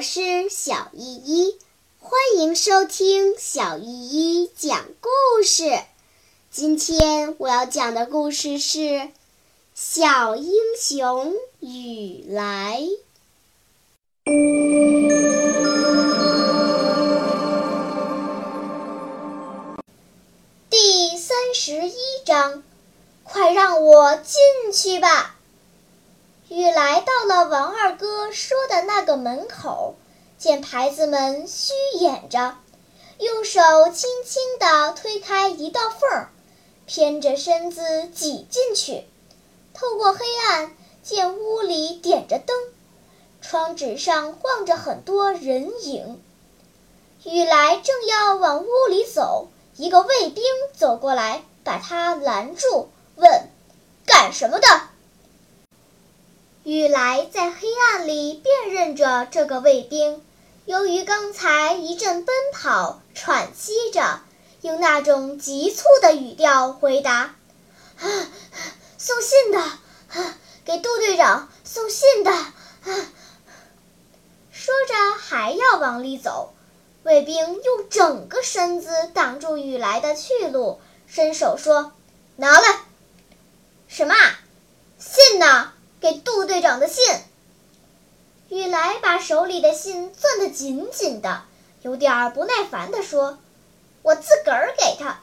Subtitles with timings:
[0.00, 1.58] 我是小依依，
[1.98, 5.78] 欢迎收听小依依讲故事。
[6.50, 8.78] 今天我要讲的故事是
[9.74, 12.80] 《小英雄雨来》
[20.70, 21.94] 第三十一
[22.24, 22.62] 章。
[23.22, 25.36] 快让我进去吧！
[26.48, 27.79] 雨来到了王二
[28.32, 29.94] 说的那个门口，
[30.38, 32.56] 见牌子们虚掩着，
[33.18, 33.60] 用手
[33.92, 36.30] 轻轻地推开一道缝儿，
[36.86, 39.04] 偏着身子挤进去。
[39.74, 42.56] 透过黑暗，见屋里点着灯，
[43.40, 46.22] 窗纸上晃着很多人影。
[47.24, 50.42] 雨来正要往屋里走，一个卫兵
[50.74, 52.88] 走过来，把他拦住。
[53.16, 53.48] 问
[54.06, 54.66] ：“干什么的？”
[56.62, 60.22] 雨来在黑暗里辨认着这个卫兵，
[60.66, 64.20] 由于刚才一阵奔跑，喘息着，
[64.60, 67.34] 用那种急促的语调回答
[67.98, 68.28] ：“啊，
[68.98, 70.36] 送信的，啊，
[70.66, 72.52] 给杜队长送信的。”啊，
[74.52, 76.52] 说着还要往里走，
[77.04, 81.94] 卫兵用整个身子挡住雨来的去路，伸手说
[82.36, 82.80] ：“拿来。”
[83.88, 84.14] 什么？
[84.98, 85.72] 信呢？
[86.00, 87.04] 给杜队长的信。
[88.48, 91.42] 雨来把手里的信攥得紧紧的，
[91.82, 93.38] 有点儿不耐烦地说
[94.02, 95.20] ：“我自个儿给他。”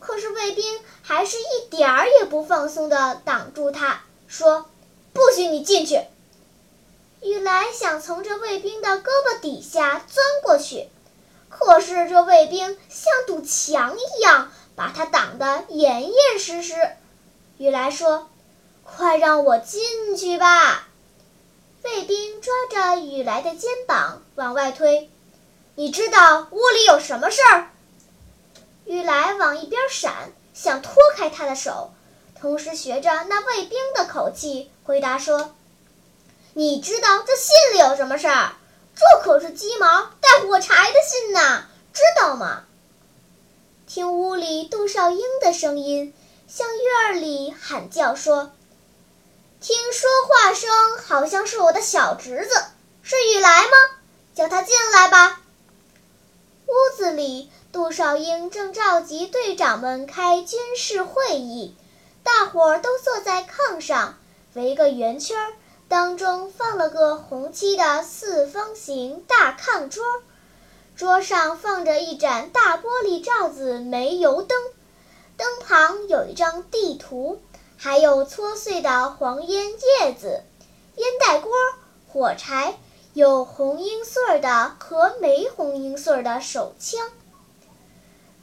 [0.00, 4.66] 可是卫兵还是一点儿也不放松地挡住他，说
[5.12, 6.00] ：“不许你进去。”
[7.22, 10.88] 雨来想从这卫兵的胳膊底下钻过去，
[11.50, 16.74] 可是这卫兵像堵墙一样，把他挡得严严实实。
[17.58, 18.29] 雨来说
[18.96, 20.88] ：“快让我进去吧！”
[21.82, 25.10] 卫兵抓着雨来的肩膀往外推。
[25.76, 27.70] “你知道屋里有什么事儿？”
[28.84, 31.92] 雨来往一边闪，想脱开他的手，
[32.38, 35.54] 同时学着那卫兵的口气回答说
[36.54, 38.52] ：“你知道这信里有什么事儿？
[38.94, 42.64] 这可是鸡毛带火柴的信呐，知道吗？”
[43.86, 46.12] 听屋里杜少英的声音。
[46.46, 48.50] 向院里喊叫说
[49.60, 50.70] ：“听说话声
[51.06, 52.64] 好像是我的小侄子，
[53.02, 53.72] 是雨来吗？
[54.34, 55.42] 叫他进来吧。”
[56.66, 61.76] 屋子里，杜少英正召集队长们开军事会议，
[62.22, 64.18] 大伙儿都坐在炕上，
[64.54, 65.36] 围个圆圈，
[65.88, 70.02] 当中放了个红漆的四方形大炕桌，
[70.96, 74.58] 桌上放着一盏大玻璃罩子煤油灯。
[75.36, 77.42] 灯旁有一张地图，
[77.82, 80.42] 还有搓碎的黄烟叶子、
[80.96, 81.50] 烟袋锅、
[82.12, 82.74] 火柴，
[83.14, 87.08] 有红缨穗儿的和没红缨穗儿的手枪。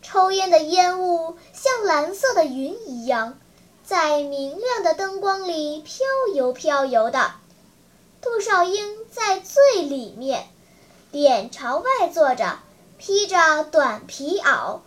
[0.00, 3.38] 抽烟的烟雾像蓝色的云一样，
[3.84, 7.32] 在明亮的灯光里飘游飘游的。
[8.22, 10.48] 杜少英在最里面，
[11.12, 12.60] 脸朝外坐着，
[12.96, 14.78] 披着短皮袄。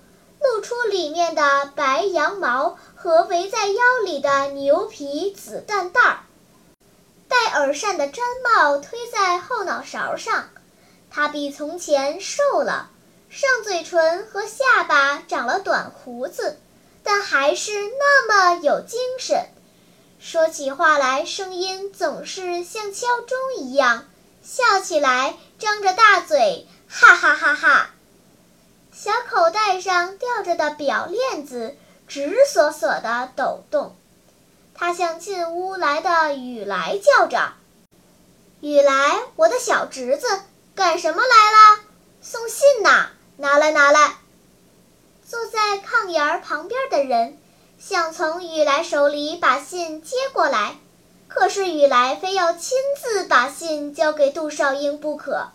[0.42, 6.20] 露出里面的白羊毛和围在腰里的牛皮子弹袋儿，
[7.28, 10.50] 戴耳扇的毡帽推在后脑勺上。
[11.12, 12.90] 他比从前瘦了，
[13.30, 16.58] 上嘴唇和下巴长了短胡子，
[17.04, 19.46] 但还是那么有精神。
[20.20, 24.04] 说起话来，声音总是像敲钟一样；
[24.44, 27.90] 笑起来，张着大嘴，哈哈哈哈。
[29.02, 33.96] 小口袋上吊着的表链子直索索地抖动，
[34.76, 37.54] 他向进屋来的雨来叫着
[38.60, 40.28] ：“雨来，我的小侄子，
[40.76, 41.80] 干什么来了？
[42.22, 43.12] 送信呐！
[43.38, 44.18] 拿来，拿来！”
[45.26, 47.38] 坐在炕沿儿旁边的人
[47.80, 50.76] 想从雨来手里把信接过来，
[51.30, 55.52] 可是雨来非要亲自把信交给杜少英不可。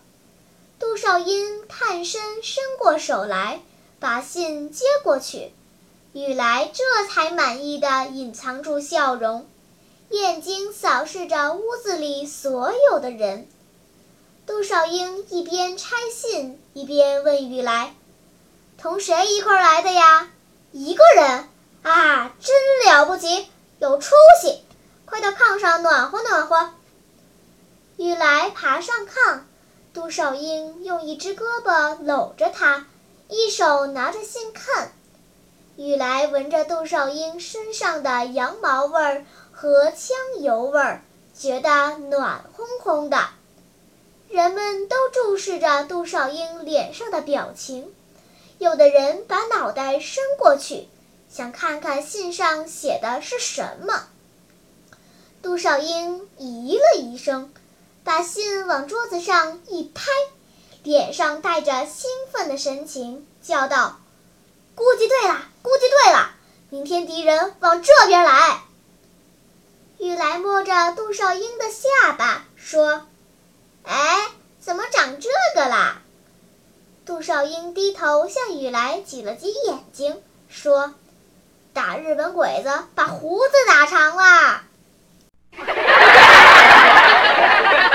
[0.85, 3.59] 杜少英探身伸过手来，
[3.99, 5.51] 把信接过去。
[6.13, 9.49] 雨来这才满意的隐藏住笑容，
[10.09, 13.47] 眼睛扫视着屋子里所有的人。
[14.45, 17.95] 杜少英一边拆信，一边问雨来
[18.77, 20.29] ：“同谁一块来的呀
[20.71, 21.49] ？”“一个人。
[21.81, 22.55] ”“啊，真
[22.85, 23.47] 了不起，
[23.79, 24.61] 有出息！
[25.05, 26.69] 快到炕上暖和暖和。”
[27.97, 29.39] 雨来爬上炕。
[29.95, 32.85] 杜少英用一只胳膊搂着他，
[33.29, 34.91] 一手拿着信看。
[35.77, 41.01] 雨来闻着杜少英身上的羊毛味儿和枪油味儿，
[41.33, 43.29] 觉得暖烘烘的。
[44.27, 47.95] 人们都注视着杜少英脸上的表情，
[48.57, 50.89] 有的人把脑袋伸过去，
[51.29, 54.07] 想看看信上写的是什么。
[55.41, 57.53] 杜少英咦了一声，
[58.05, 60.03] 把信往桌子上一拍，
[60.83, 63.99] 脸上带着兴奋的神情，叫道
[64.75, 66.29] ：“估计对了，估计对了！
[66.69, 68.61] 明天敌人往这边来。”
[69.97, 73.07] 雨来摸着杜少英的下巴说
[73.83, 74.27] ：“哎，
[74.61, 76.03] 怎么长这个啦？”
[77.07, 80.93] 杜少英低头向雨来挤了挤眼睛，说
[81.73, 84.61] ：“打日本鬼子把胡子打长了。”